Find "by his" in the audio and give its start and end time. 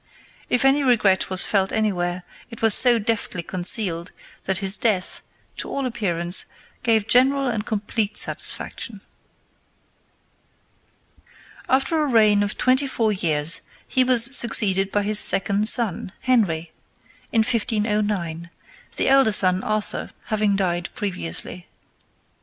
14.91-15.19